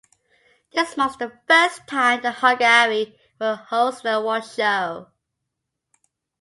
[0.73, 5.11] This marks the first time that Hungary will host the awards show.